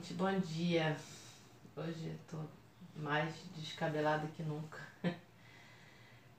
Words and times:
gente. 0.00 0.14
Bom 0.14 0.38
dia. 0.40 0.96
Hoje 1.76 2.06
eu 2.06 2.18
tô 2.30 2.38
mais 2.96 3.34
descabelada 3.56 4.26
que 4.36 4.42
nunca. 4.42 4.78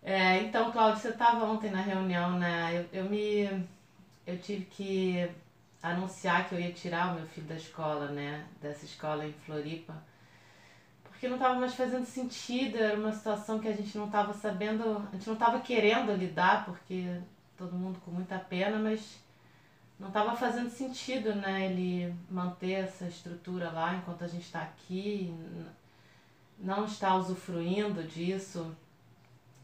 É, 0.04 0.42
então, 0.42 0.72
Cláudio, 0.72 1.00
você 1.00 1.10
estava 1.10 1.46
ontem 1.46 1.70
na 1.70 1.80
reunião, 1.80 2.40
né? 2.40 2.88
Eu, 2.92 3.04
eu 3.04 3.08
me. 3.08 3.68
Eu 4.26 4.36
tive 4.40 4.66
que 4.66 5.30
anunciar 5.80 6.50
que 6.50 6.55
eu 6.55 6.60
ia 6.60 6.72
tirar 6.72 7.12
o 7.12 7.20
meu 7.20 7.28
filho 7.28 7.46
da 7.46 7.54
escola, 7.54 8.08
né? 8.08 8.48
Dessa 8.60 8.84
escola 8.84 9.24
em 9.24 9.32
Floripa. 9.32 9.94
Porque 11.04 11.28
não 11.28 11.35
estava 11.35 11.60
mais 11.60 11.76
fazendo 11.76 12.07
sentido, 12.07 12.80
era 12.80 12.98
uma 12.98 13.12
situação 13.12 13.60
que 13.60 13.68
a 13.68 13.76
gente 13.76 13.96
não 13.96 14.07
estava 14.07 14.34
sabendo, 14.34 15.07
a 15.07 15.16
gente 15.16 15.28
não 15.28 15.35
estava 15.35 15.60
querendo 15.60 16.16
lidar, 16.16 16.66
porque 16.66 17.22
todo 17.55 17.78
mundo 17.78 18.00
com 18.04 18.10
muita 18.10 18.40
pena, 18.40 18.80
mas 18.80 19.20
não 20.02 20.07
estava 20.07 20.35
fazendo 20.35 20.71
sentido, 20.71 21.35
né, 21.35 21.68
ele 21.68 22.13
manter 22.27 22.71
essa 22.71 23.05
estrutura 23.05 23.70
lá 23.70 23.94
enquanto 23.94 24.24
a 24.24 24.27
gente 24.27 24.46
está 24.46 24.63
aqui, 24.63 25.32
não 26.57 26.85
está 26.85 27.16
usufruindo 27.16 28.04
disso. 28.04 28.76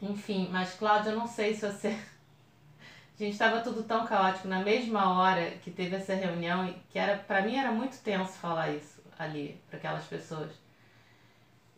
Enfim, 0.00 0.48
mas 0.52 0.74
Cláudia, 0.74 1.10
eu 1.10 1.18
não 1.18 1.26
sei 1.26 1.54
se 1.54 1.66
você. 1.66 1.90
Gente, 3.18 3.32
estava 3.32 3.60
tudo 3.62 3.82
tão 3.82 4.06
caótico 4.06 4.46
na 4.46 4.60
mesma 4.62 5.18
hora 5.18 5.50
que 5.56 5.72
teve 5.72 5.96
essa 5.96 6.14
reunião, 6.14 6.72
que 6.88 7.00
era 7.00 7.18
para 7.18 7.42
mim 7.42 7.56
era 7.56 7.72
muito 7.72 8.00
tenso 8.00 8.34
falar 8.34 8.70
isso 8.70 9.02
ali 9.18 9.60
para 9.68 9.76
aquelas 9.76 10.04
pessoas. 10.04 10.52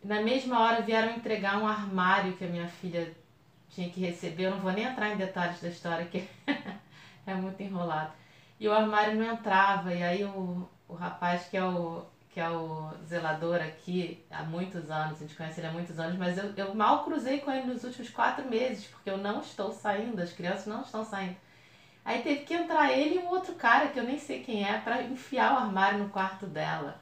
Na 0.04 0.20
mesma 0.20 0.60
hora 0.60 0.82
vieram 0.82 1.16
entregar 1.16 1.56
um 1.56 1.66
armário 1.66 2.36
que 2.36 2.44
a 2.44 2.48
minha 2.48 2.68
filha 2.68 3.10
tinha 3.70 3.88
que 3.88 4.00
receber. 4.00 4.44
Eu 4.44 4.50
não 4.50 4.60
vou 4.60 4.72
nem 4.72 4.84
entrar 4.84 5.08
em 5.08 5.16
detalhes 5.16 5.62
da 5.62 5.68
história, 5.68 6.04
que 6.04 6.28
é 7.26 7.34
muito 7.34 7.62
enrolado. 7.62 8.19
E 8.60 8.68
o 8.68 8.72
armário 8.72 9.16
não 9.16 9.32
entrava, 9.32 9.92
e 9.92 10.02
aí 10.02 10.22
o, 10.22 10.68
o 10.86 10.94
rapaz 10.94 11.48
que 11.48 11.56
é 11.56 11.64
o, 11.64 12.04
que 12.28 12.38
é 12.38 12.48
o 12.48 12.92
zelador 13.06 13.56
aqui 13.56 14.22
há 14.30 14.42
muitos 14.42 14.90
anos, 14.90 15.16
a 15.16 15.20
gente 15.20 15.34
conhece 15.34 15.60
ele 15.60 15.66
há 15.68 15.72
muitos 15.72 15.98
anos, 15.98 16.18
mas 16.18 16.36
eu, 16.36 16.52
eu 16.54 16.74
mal 16.74 17.02
cruzei 17.04 17.40
com 17.40 17.50
ele 17.50 17.66
nos 17.66 17.82
últimos 17.84 18.10
quatro 18.10 18.46
meses, 18.48 18.86
porque 18.86 19.08
eu 19.10 19.16
não 19.16 19.40
estou 19.40 19.72
saindo, 19.72 20.20
as 20.20 20.32
crianças 20.32 20.66
não 20.66 20.82
estão 20.82 21.02
saindo. 21.02 21.36
Aí 22.04 22.22
teve 22.22 22.44
que 22.44 22.54
entrar 22.54 22.92
ele 22.92 23.16
e 23.16 23.18
um 23.18 23.28
outro 23.28 23.54
cara, 23.54 23.88
que 23.88 23.98
eu 23.98 24.04
nem 24.04 24.18
sei 24.18 24.42
quem 24.42 24.68
é, 24.68 24.78
para 24.78 25.02
enfiar 25.02 25.54
o 25.54 25.58
armário 25.58 25.98
no 25.98 26.10
quarto 26.10 26.46
dela. 26.46 27.00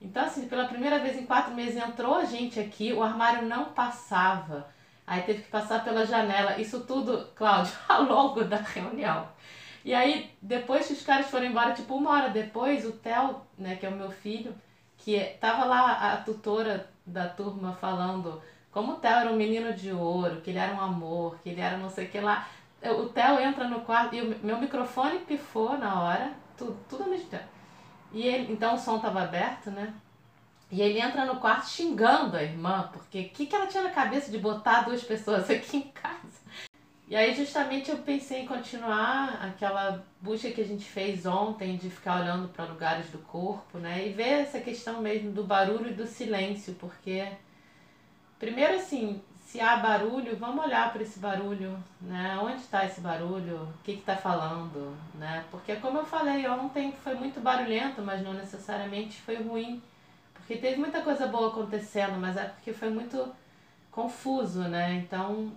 Então, 0.00 0.24
assim, 0.24 0.48
pela 0.48 0.66
primeira 0.66 0.98
vez 1.00 1.18
em 1.18 1.26
quatro 1.26 1.54
meses 1.54 1.76
entrou 1.76 2.14
a 2.14 2.24
gente 2.24 2.58
aqui, 2.58 2.92
o 2.92 3.02
armário 3.02 3.46
não 3.46 3.66
passava. 3.66 4.68
Aí 5.06 5.22
teve 5.22 5.42
que 5.42 5.50
passar 5.50 5.82
pela 5.82 6.06
janela. 6.06 6.60
Isso 6.60 6.80
tudo, 6.80 7.28
Cláudio, 7.34 7.72
ao 7.88 8.02
longo 8.02 8.44
da 8.44 8.58
reunião. 8.58 9.28
E 9.88 9.94
aí, 9.94 10.30
depois 10.42 10.86
que 10.86 10.92
os 10.92 11.02
caras 11.02 11.28
foram 11.28 11.46
embora, 11.46 11.72
tipo 11.72 11.94
uma 11.94 12.10
hora 12.10 12.28
depois, 12.28 12.84
o 12.84 12.92
Theo, 12.92 13.40
né, 13.56 13.74
que 13.76 13.86
é 13.86 13.88
o 13.88 13.96
meu 13.96 14.10
filho, 14.10 14.54
que 14.98 15.18
tava 15.40 15.64
lá 15.64 16.12
a 16.12 16.18
tutora 16.18 16.90
da 17.06 17.26
turma 17.26 17.72
falando 17.72 18.38
como 18.70 18.92
o 18.92 18.96
Theo 18.96 19.12
era 19.12 19.32
um 19.32 19.36
menino 19.36 19.72
de 19.72 19.90
ouro, 19.90 20.42
que 20.42 20.50
ele 20.50 20.58
era 20.58 20.74
um 20.74 20.80
amor, 20.82 21.38
que 21.42 21.48
ele 21.48 21.62
era 21.62 21.78
não 21.78 21.88
sei 21.88 22.04
o 22.04 22.10
que 22.10 22.20
lá. 22.20 22.46
O 22.82 23.06
Theo 23.06 23.40
entra 23.40 23.66
no 23.66 23.80
quarto 23.80 24.14
e 24.14 24.20
o 24.20 24.38
meu 24.44 24.58
microfone 24.58 25.20
pifou 25.20 25.78
na 25.78 26.02
hora, 26.02 26.32
tudo, 26.54 26.76
tudo 26.86 27.04
ao 27.04 27.08
mesmo 27.08 27.30
tempo. 27.30 27.48
E 28.12 28.26
ele, 28.26 28.52
então 28.52 28.74
o 28.74 28.78
som 28.78 28.98
tava 28.98 29.22
aberto, 29.22 29.70
né? 29.70 29.94
E 30.70 30.82
ele 30.82 31.00
entra 31.00 31.24
no 31.24 31.40
quarto 31.40 31.66
xingando 31.66 32.36
a 32.36 32.42
irmã, 32.42 32.90
porque 32.92 33.20
o 33.20 33.28
que, 33.30 33.46
que 33.46 33.56
ela 33.56 33.66
tinha 33.66 33.84
na 33.84 33.90
cabeça 33.90 34.30
de 34.30 34.36
botar 34.36 34.82
duas 34.82 35.02
pessoas 35.02 35.48
aqui 35.48 35.78
em 35.78 35.82
casa? 35.92 36.37
E 37.10 37.16
aí 37.16 37.34
justamente 37.34 37.90
eu 37.90 37.96
pensei 37.98 38.42
em 38.42 38.46
continuar 38.46 39.42
aquela 39.42 40.04
busca 40.20 40.50
que 40.50 40.60
a 40.60 40.64
gente 40.64 40.84
fez 40.84 41.24
ontem 41.24 41.78
de 41.78 41.88
ficar 41.88 42.20
olhando 42.20 42.48
para 42.48 42.66
lugares 42.66 43.08
do 43.08 43.18
corpo, 43.18 43.78
né? 43.78 44.06
E 44.06 44.12
ver 44.12 44.42
essa 44.42 44.60
questão 44.60 45.00
mesmo 45.00 45.32
do 45.32 45.42
barulho 45.42 45.88
e 45.88 45.94
do 45.94 46.06
silêncio, 46.06 46.74
porque 46.74 47.26
primeiro 48.38 48.74
assim, 48.74 49.22
se 49.40 49.58
há 49.58 49.76
barulho, 49.76 50.36
vamos 50.36 50.62
olhar 50.62 50.92
para 50.92 51.02
esse 51.02 51.18
barulho, 51.18 51.82
né? 52.02 52.38
Onde 52.42 52.60
está 52.60 52.84
esse 52.84 53.00
barulho? 53.00 53.62
O 53.62 53.82
que 53.82 53.92
está 53.92 54.14
falando, 54.14 54.94
né? 55.14 55.46
Porque 55.50 55.76
como 55.76 55.98
eu 56.00 56.04
falei 56.04 56.46
ontem, 56.46 56.92
foi 57.02 57.14
muito 57.14 57.40
barulhento, 57.40 58.02
mas 58.02 58.22
não 58.22 58.34
necessariamente 58.34 59.18
foi 59.22 59.36
ruim, 59.36 59.82
porque 60.34 60.56
teve 60.56 60.76
muita 60.76 61.00
coisa 61.00 61.26
boa 61.26 61.48
acontecendo, 61.48 62.20
mas 62.20 62.36
é 62.36 62.44
porque 62.44 62.74
foi 62.74 62.90
muito 62.90 63.34
confuso, 63.90 64.68
né? 64.68 64.92
Então 64.96 65.50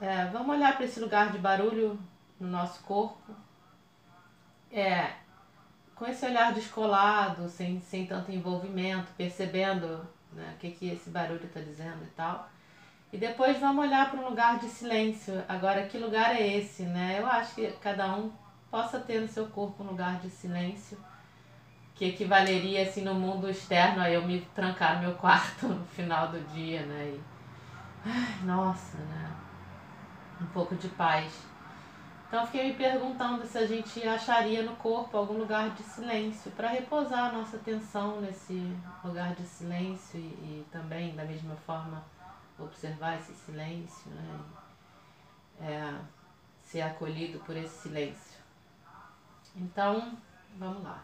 é, 0.00 0.24
vamos 0.26 0.56
olhar 0.56 0.76
para 0.76 0.86
esse 0.86 0.98
lugar 0.98 1.30
de 1.30 1.38
barulho 1.38 1.98
no 2.38 2.48
nosso 2.48 2.82
corpo. 2.84 3.34
É, 4.72 5.12
com 5.94 6.06
esse 6.06 6.24
olhar 6.24 6.54
descolado, 6.54 7.48
sem, 7.48 7.80
sem 7.80 8.06
tanto 8.06 8.32
envolvimento, 8.32 9.12
percebendo 9.16 10.08
né, 10.32 10.54
o 10.54 10.58
que, 10.58 10.70
que 10.70 10.88
esse 10.88 11.10
barulho 11.10 11.44
está 11.44 11.60
dizendo 11.60 12.02
e 12.02 12.10
tal. 12.16 12.48
E 13.12 13.18
depois 13.18 13.58
vamos 13.58 13.84
olhar 13.84 14.10
para 14.10 14.20
um 14.20 14.28
lugar 14.28 14.58
de 14.58 14.68
silêncio. 14.68 15.44
Agora, 15.46 15.86
que 15.86 15.98
lugar 15.98 16.34
é 16.34 16.56
esse, 16.56 16.84
né? 16.84 17.16
Eu 17.18 17.26
acho 17.26 17.54
que 17.54 17.66
cada 17.82 18.14
um 18.14 18.32
possa 18.70 19.00
ter 19.00 19.20
no 19.20 19.28
seu 19.28 19.48
corpo 19.48 19.82
um 19.82 19.88
lugar 19.88 20.20
de 20.20 20.30
silêncio 20.30 20.96
que 21.94 22.06
equivaleria, 22.06 22.84
assim, 22.84 23.02
no 23.02 23.12
mundo 23.12 23.50
externo 23.50 24.00
a 24.00 24.10
eu 24.10 24.26
me 24.26 24.40
trancar 24.54 24.94
no 24.94 25.08
meu 25.08 25.14
quarto 25.16 25.68
no 25.68 25.84
final 25.84 26.28
do 26.28 26.40
dia, 26.54 26.80
né? 26.86 27.14
E, 27.14 27.20
ai, 28.06 28.44
nossa, 28.44 28.96
né? 28.96 29.49
Um 30.40 30.46
pouco 30.46 30.74
de 30.74 30.88
paz. 30.88 31.50
Então 32.30 32.46
fiquei 32.46 32.68
me 32.68 32.74
perguntando 32.74 33.44
se 33.44 33.58
a 33.58 33.66
gente 33.66 34.06
acharia 34.06 34.62
no 34.62 34.76
corpo 34.76 35.16
algum 35.16 35.36
lugar 35.36 35.70
de 35.70 35.82
silêncio 35.82 36.50
para 36.52 36.68
repousar 36.68 37.30
a 37.30 37.32
nossa 37.32 37.56
atenção 37.56 38.20
nesse 38.20 38.72
lugar 39.04 39.34
de 39.34 39.42
silêncio 39.42 40.20
e, 40.20 40.22
e, 40.22 40.66
também 40.70 41.16
da 41.16 41.24
mesma 41.24 41.56
forma 41.56 42.04
observar 42.56 43.18
esse 43.18 43.34
silêncio, 43.34 44.10
né? 44.12 44.40
É, 45.60 46.00
ser 46.62 46.82
acolhido 46.82 47.40
por 47.40 47.56
esse 47.56 47.82
silêncio. 47.82 48.38
Então, 49.56 50.16
vamos 50.56 50.84
lá. 50.84 51.02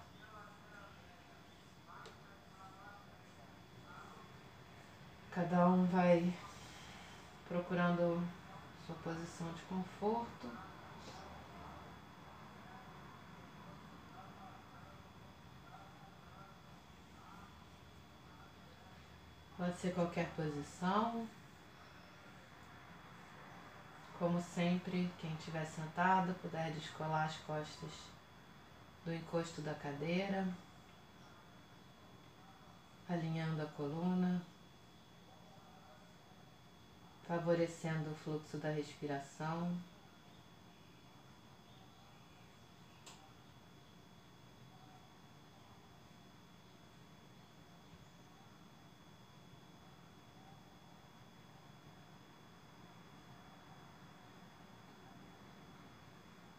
Cada 5.32 5.66
um 5.66 5.84
vai 5.86 6.32
procurando 7.48 8.22
sua 8.86 8.94
posição 8.96 9.52
de 9.52 9.62
conforto. 9.62 10.50
Pode 19.56 19.76
ser 19.78 19.94
qualquer 19.94 20.30
posição. 20.36 21.26
Como 24.18 24.40
sempre, 24.40 25.10
quem 25.18 25.34
estiver 25.34 25.66
sentado 25.66 26.32
puder 26.40 26.72
descolar 26.72 27.24
as 27.24 27.36
costas 27.38 27.90
do 29.04 29.12
encosto 29.12 29.60
da 29.62 29.74
cadeira, 29.74 30.46
alinhando 33.08 33.62
a 33.62 33.66
coluna 33.66 34.40
favorecendo 37.26 38.10
o 38.10 38.14
fluxo 38.14 38.56
da 38.58 38.70
respiração. 38.70 39.76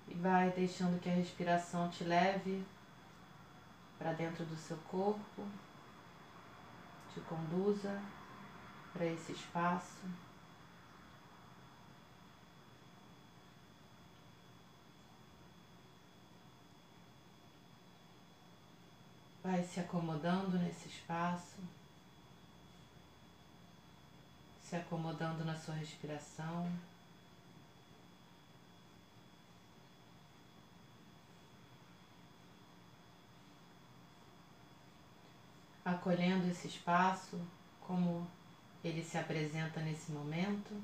E 0.09 0.13
vai 0.15 0.49
deixando 0.51 0.99
que 0.99 1.09
a 1.09 1.13
respiração 1.13 1.89
te 1.89 2.03
leve 2.03 2.65
para 3.97 4.13
dentro 4.13 4.45
do 4.45 4.55
seu 4.55 4.77
corpo, 4.89 5.45
te 7.13 7.19
conduza 7.21 8.01
para 8.93 9.05
esse 9.05 9.31
espaço. 9.31 10.26
Vai 19.49 19.63
se 19.63 19.79
acomodando 19.79 20.59
nesse 20.59 20.89
espaço, 20.89 21.55
se 24.61 24.75
acomodando 24.75 25.45
na 25.45 25.55
sua 25.55 25.73
respiração. 25.75 26.69
Acolhendo 35.85 36.51
esse 36.51 36.67
espaço 36.67 37.39
como 37.79 38.27
ele 38.83 39.01
se 39.01 39.17
apresenta 39.17 39.79
nesse 39.79 40.11
momento. 40.11 40.75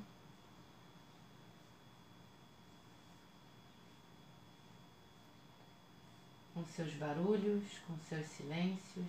Seus 6.75 6.93
barulhos, 6.93 7.63
com 7.87 7.95
seus 8.09 8.25
silêncios. 8.27 9.05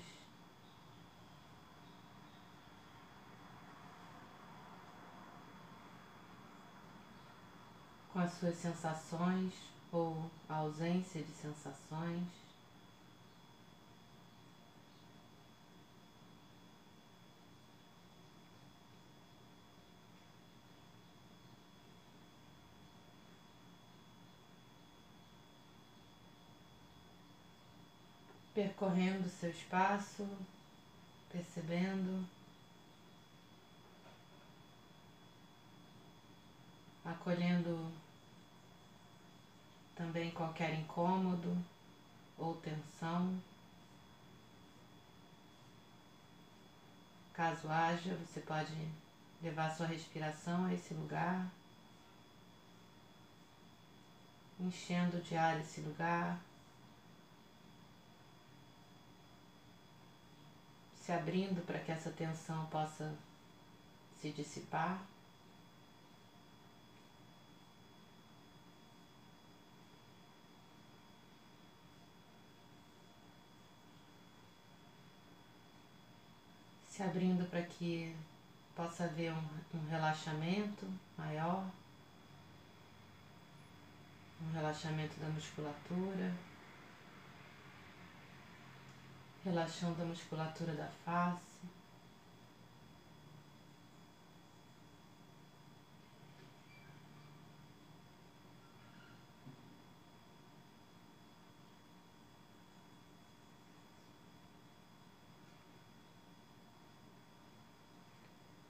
Com 8.13 8.19
as 8.21 8.33
suas 8.35 8.55
sensações 8.57 9.53
ou 9.91 10.31
a 10.49 10.57
ausência 10.57 11.23
de 11.23 11.33
sensações. 11.33 12.44
Percorrendo 28.65 29.29
seu 29.29 29.51
espaço, 29.51 30.27
percebendo, 31.31 32.27
acolhendo 37.05 37.93
também 39.95 40.31
qualquer 40.31 40.73
incômodo 40.79 41.55
ou 42.39 42.55
tensão. 42.57 43.39
Caso 47.35 47.69
haja, 47.69 48.17
você 48.17 48.41
pode 48.41 48.73
levar 49.43 49.77
sua 49.77 49.87
respiração 49.87 50.65
a 50.65 50.73
esse 50.73 50.95
lugar, 50.95 51.51
enchendo 54.59 55.21
de 55.21 55.37
ar 55.37 55.61
esse 55.61 55.83
lugar. 55.83 56.41
Se 61.05 61.13
abrindo 61.13 61.61
para 61.67 61.79
que 61.81 61.93
essa 61.93 62.11
tensão 62.11 62.65
possa 62.67 63.15
se 64.23 64.31
dissipar. 64.31 65.03
Se 76.89 77.03
abrindo 77.03 77.45
para 77.51 77.61
que 77.61 78.17
possa 78.75 79.05
haver 79.05 79.31
um, 79.31 79.49
um 79.75 79.87
relaxamento 79.91 80.87
maior, 81.19 81.67
um 84.41 84.53
relaxamento 84.53 85.21
da 85.21 85.29
musculatura 85.29 86.33
relaxando 89.45 90.03
a 90.03 90.07
musculatura 90.07 90.73
da 90.73 90.89
face. 91.05 91.55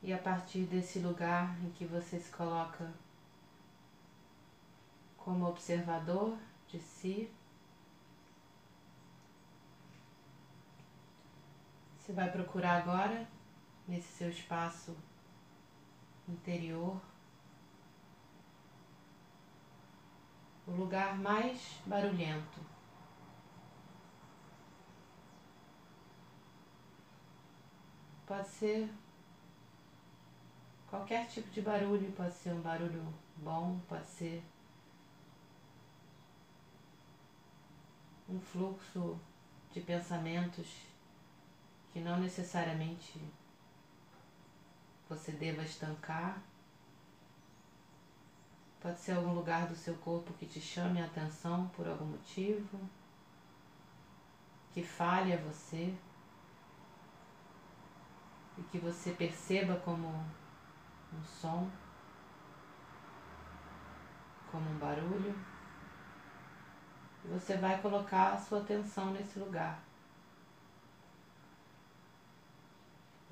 E 0.03 0.13
a 0.13 0.19
partir 0.19 0.65
desse 0.65 0.99
lugar 0.99 1.57
em 1.65 1.71
que 1.71 1.87
você 1.87 2.19
se 2.19 2.31
coloca 2.31 2.93
como 5.17 5.49
observador 5.49 6.37
de 6.69 6.79
si, 6.79 7.31
Você 12.05 12.13
vai 12.13 12.31
procurar 12.31 12.83
agora, 12.83 13.27
nesse 13.89 14.09
seu 14.09 14.29
espaço 14.29 14.95
interior, 16.29 17.01
o 20.67 20.73
lugar 20.73 21.17
mais 21.17 21.81
barulhento. 21.87 22.61
Pode 28.27 28.49
ser 28.49 28.93
qualquer 30.91 31.27
tipo 31.29 31.49
de 31.53 31.63
barulho, 31.63 32.13
pode 32.13 32.35
ser 32.35 32.53
um 32.53 32.61
barulho 32.61 33.03
bom, 33.39 33.81
pode 33.89 34.07
ser 34.09 34.45
um 38.29 38.39
fluxo 38.39 39.19
de 39.73 39.81
pensamentos 39.81 40.93
que 41.95 42.01
não 42.01 42.19
necessariamente 42.19 43.23
você 45.09 45.31
deva 45.31 45.63
estancar. 45.63 46.43
Pode 48.81 48.99
ser 48.99 49.13
algum 49.13 49.33
lugar 49.33 49.69
do 49.69 49.77
seu 49.77 49.95
corpo 49.99 50.33
que 50.33 50.45
te 50.45 50.61
chame 50.61 51.01
a 51.01 51.05
atenção 51.05 51.69
por 51.69 51.87
algum 51.87 52.07
motivo, 52.07 52.81
que 54.73 54.83
fale 54.83 55.33
a 55.33 55.37
você 55.37 55.95
e 58.59 58.63
que 58.65 58.79
você 58.79 59.13
perceba 59.13 59.77
como 59.77 60.09
um 60.09 61.25
som, 61.25 61.71
como 64.51 64.69
um 64.69 64.79
barulho. 64.79 65.39
Você 67.27 67.57
vai 67.57 67.81
colocar 67.81 68.33
a 68.33 68.37
sua 68.37 68.63
atenção 68.63 69.13
nesse 69.13 69.39
lugar. 69.39 69.84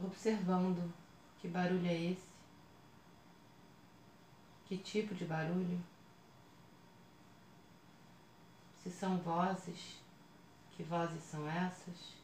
Observando 0.07 0.93
que 1.39 1.49
barulho 1.49 1.87
é 1.87 1.95
esse, 1.95 2.31
que 4.65 4.77
tipo 4.79 5.15
de 5.15 5.25
barulho, 5.25 5.81
se 8.83 8.91
são 8.91 9.19
vozes, 9.19 10.01
que 10.73 10.83
vozes 10.83 11.23
são 11.23 11.49
essas. 11.49 12.15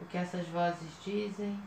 O 0.00 0.04
que 0.06 0.16
essas 0.16 0.46
vozes 0.48 1.04
dizem. 1.04 1.62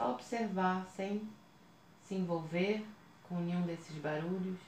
Só 0.00 0.12
observar 0.12 0.86
sem 0.86 1.28
se 2.04 2.14
envolver 2.14 2.88
com 3.22 3.38
nenhum 3.38 3.66
desses 3.66 3.94
barulhos. 3.98 4.58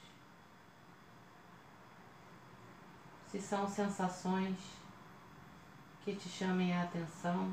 Se 3.25 3.41
são 3.41 3.67
sensações 3.67 4.55
que 6.03 6.15
te 6.15 6.29
chamem 6.29 6.71
a 6.71 6.83
atenção 6.83 7.51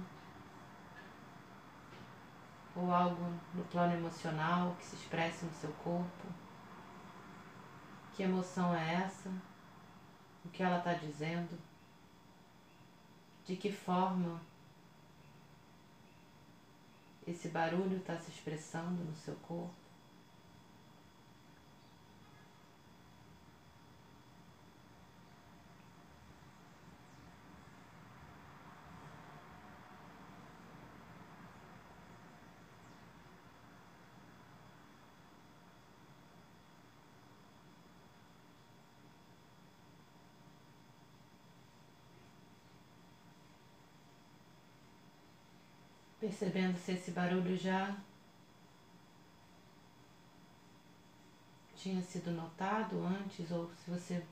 ou 2.77 2.93
algo 2.93 3.33
no 3.55 3.65
plano 3.71 3.95
emocional 3.95 4.77
que 4.79 4.85
se 4.85 4.97
expresse 4.97 5.47
no 5.47 5.53
seu 5.55 5.73
corpo. 5.83 6.29
Que 8.13 8.25
emoção 8.25 8.75
é 8.75 8.97
essa? 8.97 9.31
O 10.45 10.51
que 10.51 10.63
ela 10.63 10.77
está 10.77 10.93
dizendo? 10.93 11.59
De 13.47 13.57
que 13.57 13.73
forma 13.73 14.39
esse 17.27 17.49
barulho 17.49 17.99
está 17.99 18.17
se 18.19 18.31
expressando 18.31 19.03
no 19.05 19.15
seu 19.17 19.35
corpo. 19.37 19.80
Percebendo 46.31 46.79
se 46.79 46.93
esse 46.93 47.11
barulho 47.11 47.57
já 47.57 47.97
tinha 51.75 52.01
sido 52.01 52.31
notado 52.31 53.05
antes 53.05 53.51
ou 53.51 53.69
se 53.75 53.91
você 53.91 54.25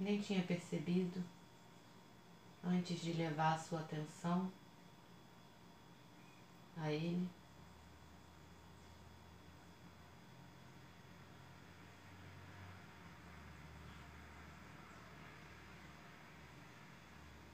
nem 0.00 0.18
tinha 0.22 0.42
percebido 0.42 1.22
antes 2.64 2.98
de 3.02 3.12
levar 3.12 3.56
a 3.56 3.58
sua 3.58 3.80
atenção 3.80 4.50
a 6.78 6.90
ele. 6.90 7.28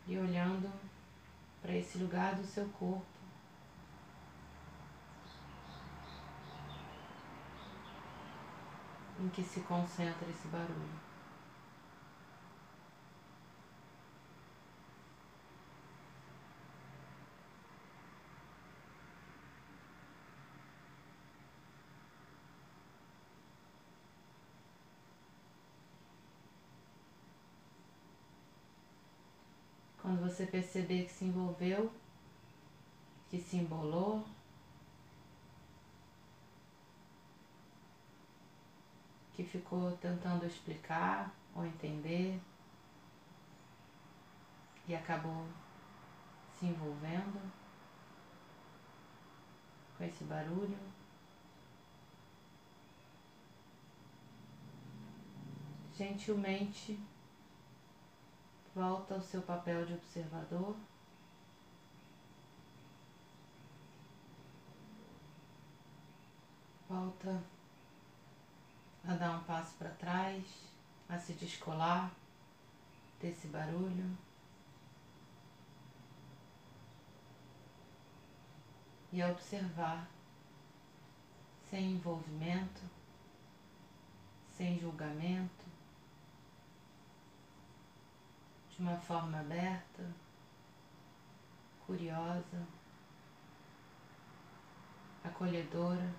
E 0.06 0.16
olhando 0.16 0.93
para 1.64 1.74
esse 1.74 1.96
lugar 1.96 2.34
do 2.34 2.44
seu 2.44 2.66
corpo. 2.78 3.06
Em 9.18 9.28
que 9.30 9.42
se 9.42 9.60
concentra 9.60 10.28
esse 10.28 10.46
barulho. 10.48 11.13
Você 30.34 30.46
perceber 30.46 31.04
que 31.04 31.12
se 31.12 31.24
envolveu, 31.24 31.92
que 33.30 33.38
se 33.38 33.56
embolou, 33.56 34.26
que 39.32 39.44
ficou 39.44 39.96
tentando 39.98 40.44
explicar 40.44 41.32
ou 41.54 41.64
entender 41.64 42.40
e 44.88 44.94
acabou 44.94 45.46
se 46.58 46.66
envolvendo 46.66 47.40
com 49.96 50.04
esse 50.04 50.24
barulho. 50.24 50.78
Gentilmente 55.96 56.98
Volta 58.74 59.14
ao 59.14 59.22
seu 59.22 59.40
papel 59.40 59.86
de 59.86 59.94
observador. 59.94 60.74
Volta 66.88 67.40
a 69.06 69.14
dar 69.14 69.38
um 69.38 69.44
passo 69.44 69.76
para 69.76 69.90
trás, 69.90 70.44
a 71.08 71.16
se 71.16 71.34
descolar 71.34 72.12
desse 73.20 73.46
barulho. 73.46 74.18
E 79.12 79.22
a 79.22 79.30
observar 79.30 80.08
sem 81.70 81.92
envolvimento, 81.92 82.82
sem 84.56 84.80
julgamento, 84.80 85.73
de 88.76 88.82
uma 88.82 88.96
forma 88.96 89.38
aberta, 89.38 90.04
curiosa, 91.86 92.66
acolhedora. 95.22 96.12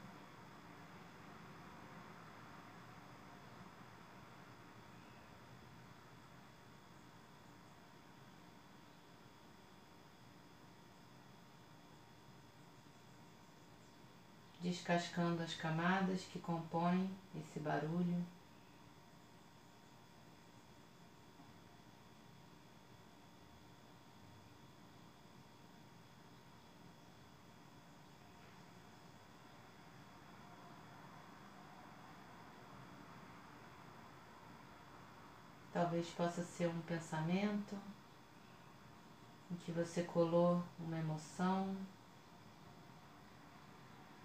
Descascando 14.62 15.44
as 15.44 15.54
camadas 15.56 16.22
que 16.24 16.40
compõem 16.40 17.14
esse 17.36 17.60
barulho. 17.60 18.26
Talvez 35.76 36.08
possa 36.12 36.42
ser 36.42 36.70
um 36.70 36.82
pensamento 36.84 37.78
em 39.52 39.56
que 39.58 39.74
você 39.74 40.04
colou 40.04 40.64
uma 40.80 40.98
emoção, 40.98 41.76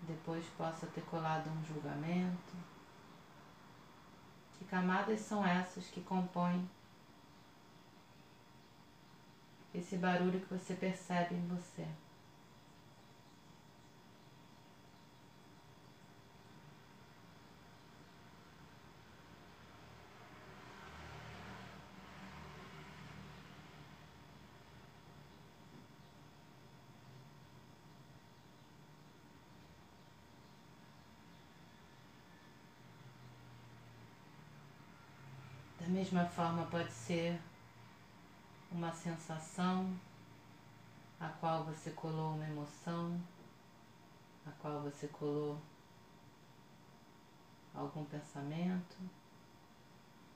depois 0.03 0.47
possa 0.57 0.87
ter 0.87 1.01
colado 1.07 1.51
um 1.51 1.65
julgamento. 1.65 2.55
Que 4.57 4.65
camadas 4.67 5.19
são 5.23 5.45
essas 5.45 5.89
que 5.89 6.01
compõem 6.03 6.71
esse 9.75 9.97
barulho 9.97 10.39
que 10.39 10.55
você 10.55 10.75
percebe 10.75 11.35
em 11.35 11.49
você? 11.49 11.89
Mesma 36.01 36.25
forma, 36.25 36.65
pode 36.71 36.91
ser 36.91 37.39
uma 38.73 38.91
sensação 38.91 39.95
a 41.21 41.29
qual 41.29 41.63
você 41.65 41.91
colou 41.91 42.37
uma 42.37 42.47
emoção, 42.47 43.21
a 44.47 44.51
qual 44.63 44.81
você 44.81 45.09
colou 45.09 45.61
algum 47.75 48.03
pensamento 48.07 48.97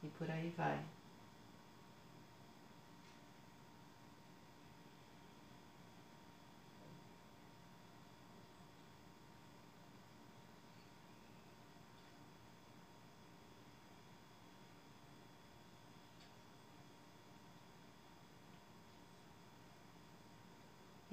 e 0.03 0.09
por 0.09 0.31
aí 0.31 0.51
vai. 0.51 0.85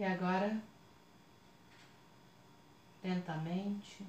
E 0.02 0.04
agora, 0.04 0.60
lentamente, 3.04 4.04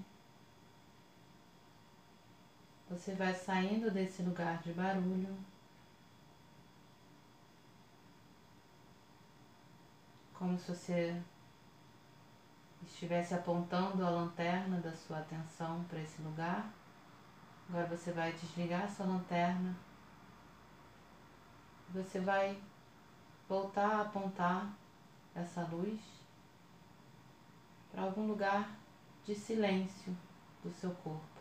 você 2.88 3.14
vai 3.14 3.34
saindo 3.34 3.90
desse 3.90 4.22
lugar 4.22 4.62
de 4.62 4.72
barulho. 4.72 5.37
Como 10.32 10.58
se 10.58 10.75
você 10.75 11.22
estivesse 12.87 13.34
apontando 13.34 14.02
a 14.06 14.08
lanterna 14.08 14.80
da 14.80 14.96
sua 14.96 15.18
atenção 15.18 15.84
para 15.90 16.00
esse 16.00 16.22
lugar. 16.22 16.72
Agora 17.68 17.87
você 17.87 18.12
vai 18.12 18.32
desligar 18.32 18.90
sua 18.90 19.04
lanterna. 19.04 19.76
Você 21.90 22.18
vai 22.18 22.58
voltar 23.46 23.96
a 23.96 24.00
apontar 24.00 24.80
essa 25.34 25.62
luz 25.62 26.00
para 27.90 28.02
algum 28.02 28.26
lugar 28.26 28.76
de 29.24 29.34
silêncio 29.34 30.16
do 30.62 30.70
seu 30.70 30.90
corpo. 30.96 31.32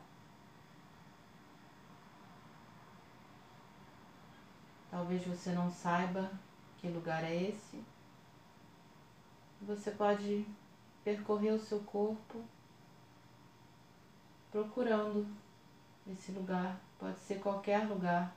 Talvez 4.89 5.25
você 5.25 5.51
não 5.53 5.71
saiba 5.71 6.29
que 6.77 6.87
lugar 6.89 7.23
é 7.23 7.49
esse. 7.49 7.81
Você 9.61 9.91
pode 9.91 10.45
percorrer 11.03 11.51
o 11.51 11.59
seu 11.59 11.79
corpo 11.81 12.43
procurando 14.51 15.25
esse 16.11 16.31
lugar. 16.31 16.77
Pode 16.99 17.19
ser 17.19 17.39
qualquer 17.39 17.87
lugar 17.87 18.35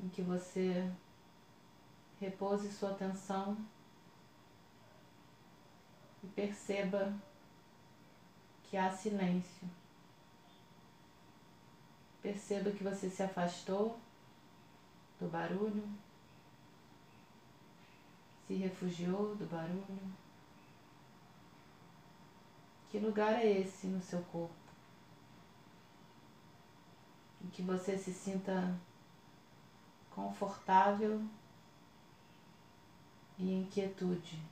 em 0.00 0.08
que 0.08 0.22
você 0.22 0.90
repouse 2.20 2.70
sua 2.72 2.90
atenção 2.90 3.56
e 6.22 6.26
perceba 6.28 7.14
que 8.64 8.76
há 8.76 8.90
silêncio. 8.90 9.68
Perceba 12.22 12.70
que 12.70 12.84
você 12.84 13.08
se 13.08 13.22
afastou 13.22 13.98
do 15.18 15.28
barulho, 15.28 15.88
se 18.46 18.54
refugiou 18.54 19.34
do 19.36 19.46
barulho. 19.46 20.12
Que 22.90 22.98
lugar 22.98 23.34
é 23.34 23.60
esse 23.60 23.86
no 23.86 24.02
seu 24.02 24.22
corpo? 24.24 24.54
Em 27.42 27.48
que 27.48 27.62
você 27.62 27.96
se 27.96 28.12
sinta 28.12 28.78
confortável 30.10 31.24
e 33.38 33.52
em 33.52 33.64
quietude. 33.66 34.42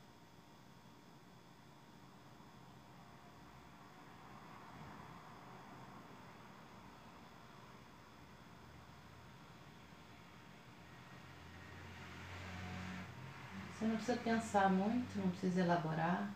Não 13.89 13.97
precisa 13.97 14.19
pensar 14.19 14.71
muito, 14.71 15.19
não 15.19 15.31
precisa 15.31 15.61
elaborar. 15.61 16.31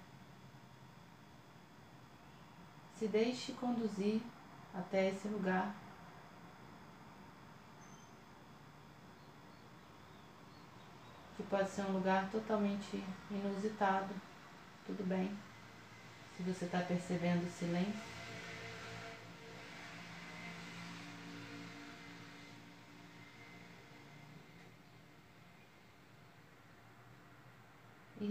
Se 2.98 3.06
deixe 3.08 3.52
conduzir 3.52 4.20
até 4.74 5.10
esse 5.10 5.28
lugar. 5.28 5.74
Que 11.36 11.42
pode 11.44 11.68
ser 11.68 11.82
um 11.82 11.92
lugar 11.92 12.30
totalmente 12.30 13.02
inusitado. 13.30 14.14
Tudo 14.86 15.06
bem. 15.06 15.36
Se 16.36 16.42
você 16.42 16.64
está 16.64 16.80
percebendo 16.80 17.46
o 17.46 17.50
silêncio. 17.50 18.11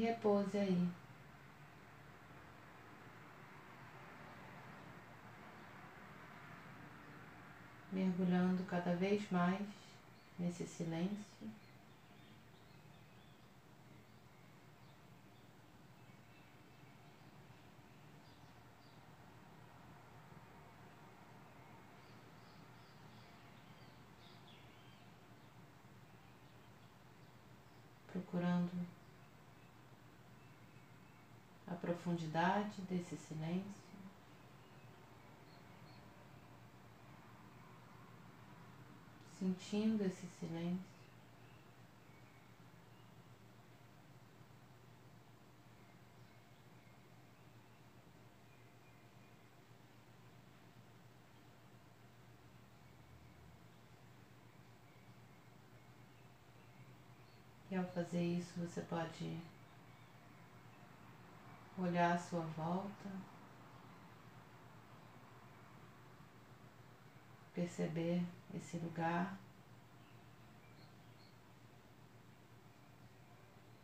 Repouse 0.01 0.57
aí. 0.57 0.89
mergulhando 7.91 8.63
cada 8.63 8.95
vez 8.95 9.29
mais 9.29 9.61
nesse 10.39 10.65
silêncio. 10.65 11.25
Procurando 28.07 29.00
a 31.71 31.75
profundidade 31.75 32.81
desse 32.89 33.15
silêncio. 33.15 33.81
sentindo 39.41 40.05
esse 40.05 40.27
silêncio. 40.39 40.91
E 57.71 57.75
ao 57.75 57.83
fazer 57.85 58.21
isso, 58.21 58.51
você 58.59 58.81
pode 58.81 59.39
olhar 61.83 62.15
à 62.15 62.17
sua 62.17 62.41
volta, 62.41 63.09
perceber 67.53 68.23
esse 68.53 68.77
lugar 68.77 69.37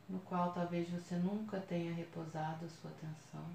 no 0.08 0.20
qual 0.20 0.54
talvez 0.54 0.90
você 0.90 1.16
nunca 1.18 1.60
tenha 1.60 1.94
repousado 1.94 2.70
sua 2.70 2.92
atenção. 2.92 3.46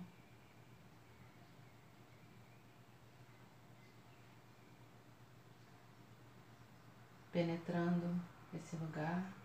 Penetrando 7.31 8.20
esse 8.55 8.76
lugar. 8.76 9.41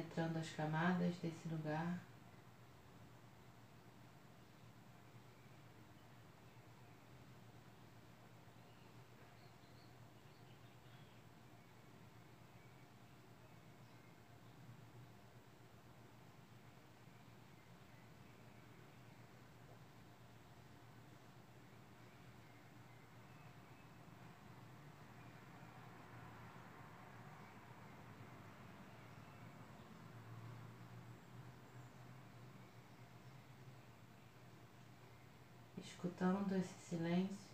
Penetrando 0.00 0.38
as 0.38 0.48
camadas 0.52 1.14
desse 1.16 1.46
lugar. 1.50 1.98
Escutando 35.90 36.56
esse 36.56 36.74
silêncio. 36.88 37.50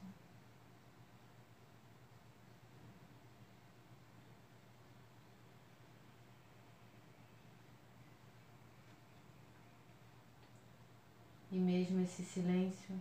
E 11.50 11.58
mesmo 11.58 12.00
esse 12.00 12.22
silêncio 12.22 13.00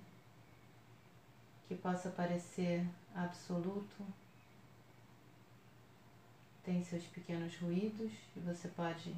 que 1.68 1.76
possa 1.76 2.10
parecer 2.10 2.88
absoluto, 3.14 4.06
tem 6.64 6.84
seus 6.84 7.04
pequenos 7.08 7.56
ruídos 7.58 8.12
e 8.36 8.40
você 8.40 8.68
pode 8.70 9.14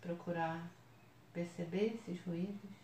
procurar 0.00 0.68
perceber 1.34 1.96
esses 1.96 2.24
ruídos. 2.24 2.83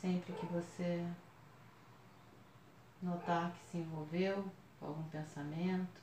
Sempre 0.00 0.32
que 0.32 0.46
você 0.46 1.04
notar 3.02 3.50
que 3.52 3.70
se 3.70 3.78
envolveu 3.78 4.48
com 4.78 4.86
algum 4.86 5.02
pensamento, 5.08 6.02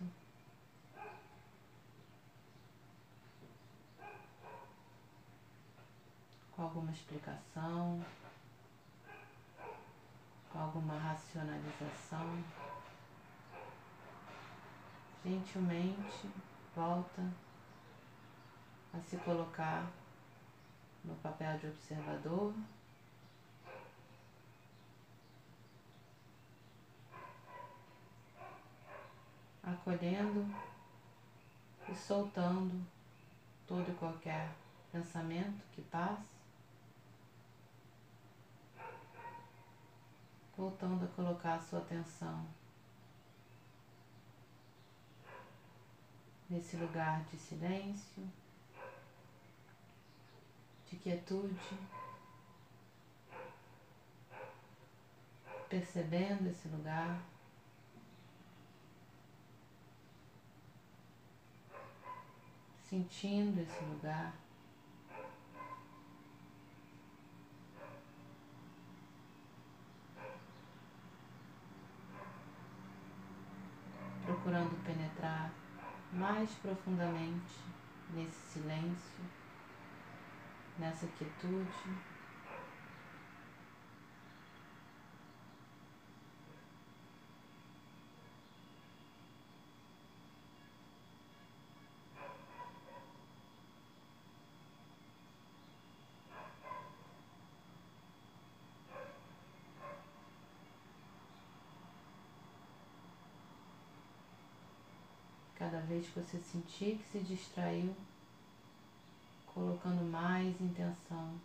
com 6.51 6.61
alguma 6.61 6.91
explicação, 6.91 8.03
com 10.51 10.59
alguma 10.59 10.97
racionalização, 10.97 12.43
gentilmente 15.23 16.29
volta 16.75 17.31
a 18.93 18.99
se 18.99 19.15
colocar 19.17 19.89
no 21.05 21.15
papel 21.15 21.57
de 21.59 21.67
observador 21.67 22.53
acolhendo 29.65 30.45
e 31.89 31.95
soltando 31.95 32.85
todo 33.65 33.89
e 33.89 33.95
qualquer 33.95 34.53
pensamento 34.91 35.65
que 35.73 35.81
passe, 35.81 36.35
voltando 40.55 41.05
a 41.05 41.07
colocar 41.09 41.55
a 41.55 41.61
sua 41.61 41.79
atenção 41.79 42.47
nesse 46.49 46.77
lugar 46.77 47.23
de 47.25 47.37
silêncio, 47.37 48.31
de 50.89 50.95
quietude, 50.97 51.79
percebendo 55.67 56.47
esse 56.47 56.67
lugar. 56.67 57.34
Sentindo 62.89 63.61
esse 63.61 63.83
lugar. 63.83 64.33
Procurando 74.23 74.83
penetrar 74.85 75.51
mais 76.13 76.49
profundamente 76.61 77.59
nesse 78.13 78.53
silêncio, 78.53 79.23
nessa 80.77 81.07
quietude. 81.07 82.15
Cada 105.57 105.79
vez 105.95 106.07
que 106.07 106.19
você 106.19 106.37
sentir 106.39 106.97
que 106.97 107.11
se 107.11 107.19
distraiu, 107.19 107.95
colocando 109.45 110.03
mais 110.03 110.59
intenção. 110.59 111.39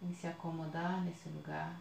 Em 0.00 0.14
se 0.14 0.28
acomodar 0.28 1.02
nesse 1.02 1.28
lugar. 1.30 1.80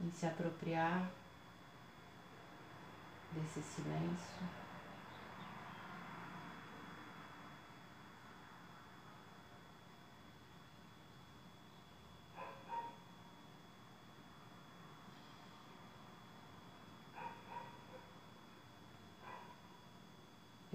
Em 0.00 0.10
se 0.10 0.26
apropriar 0.26 1.08
desse 3.32 3.62
silêncio. 3.62 4.69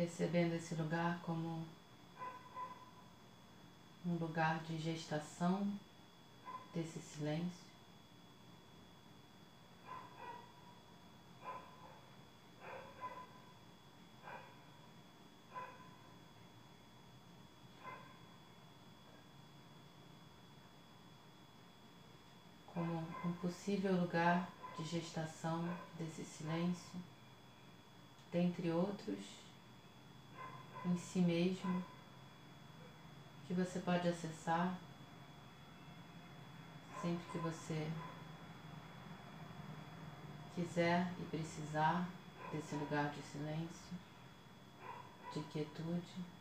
Percebendo 0.05 0.53
esse 0.53 0.75
lugar 0.75 1.19
como 1.23 1.65
um 4.05 4.13
lugar 4.17 4.59
de 4.59 4.77
gestação 4.77 5.67
desse 6.75 6.99
silêncio. 6.99 7.65
possível 23.41 23.93
lugar 23.93 24.47
de 24.77 24.85
gestação 24.85 25.67
desse 25.97 26.23
silêncio, 26.23 27.01
dentre 28.31 28.69
outros, 28.69 29.44
em 30.85 30.97
si 30.97 31.19
mesmo, 31.19 31.83
que 33.47 33.53
você 33.53 33.79
pode 33.79 34.07
acessar 34.07 34.77
sempre 37.01 37.23
que 37.31 37.37
você 37.37 37.91
quiser 40.55 41.11
e 41.19 41.23
precisar 41.25 42.07
desse 42.51 42.75
lugar 42.75 43.09
de 43.11 43.21
silêncio, 43.21 43.97
de 45.33 45.41
quietude. 45.51 46.34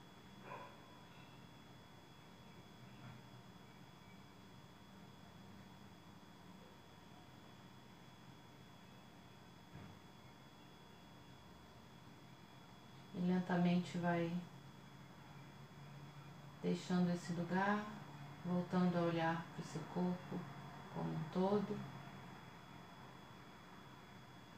Lentamente 13.44 13.98
vai 13.98 14.32
deixando 16.62 17.14
esse 17.14 17.34
lugar, 17.34 17.84
voltando 18.44 18.96
a 18.96 19.02
olhar 19.02 19.44
para 19.54 19.62
o 19.62 19.68
seu 19.68 19.82
corpo 19.92 20.40
como 20.94 21.10
um 21.10 21.24
todo, 21.32 21.78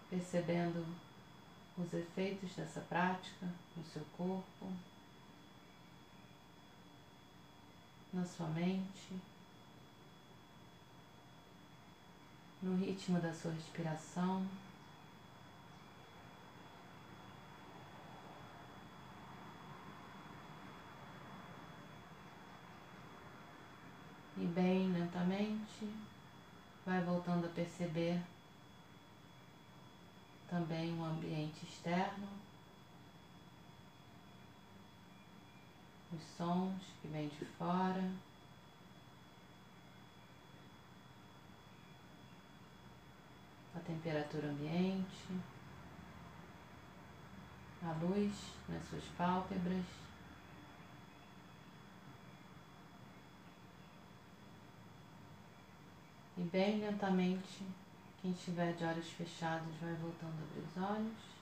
percebendo 0.09 0.87
os 1.77 1.93
efeitos 1.93 2.55
dessa 2.55 2.81
prática 2.83 3.47
no 3.77 3.85
seu 3.85 4.05
corpo, 4.17 4.73
na 8.13 8.25
sua 8.25 8.47
mente, 8.49 9.21
no 12.63 12.77
ritmo 12.77 13.21
da 13.21 13.35
sua 13.35 13.51
respiração. 13.51 14.47
E 24.39 24.45
bem 24.45 24.93
lentamente 24.93 25.89
vai 26.85 27.03
voltando 27.03 27.47
a 27.47 27.49
perceber 27.49 28.21
também 30.49 30.93
o 30.99 31.05
ambiente 31.05 31.65
externo, 31.65 32.29
os 36.13 36.23
sons 36.37 36.83
que 37.01 37.09
vêm 37.09 37.29
de 37.29 37.45
fora. 37.45 38.13
A 43.75 43.81
temperatura 43.81 44.49
ambiente, 44.49 45.41
a 47.83 47.93
luz 47.93 48.35
nas 48.69 48.85
suas 48.89 49.05
pálpebras. 49.17 50.06
E 56.39 56.43
bem 56.43 56.81
lentamente, 56.81 57.65
quem 58.21 58.31
estiver 58.31 58.75
de 58.75 58.85
olhos 58.85 59.09
fechados 59.09 59.75
vai 59.81 59.95
voltando 59.95 60.35
a 60.39 60.43
abrir 60.43 60.61
os 60.61 60.77
olhos. 60.77 61.37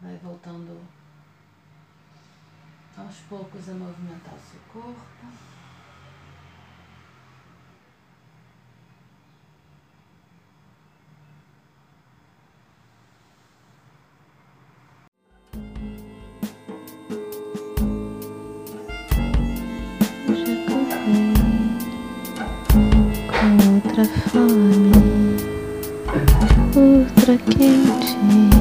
Vai 0.00 0.16
voltando 0.18 0.86
aos 2.96 3.16
poucos 3.28 3.68
a 3.68 3.74
movimentar 3.74 4.34
o 4.34 4.38
seu 4.38 4.60
corpo. 4.72 5.55
Outra 26.76 27.38
quente, 27.38 28.16
outra 28.36 28.55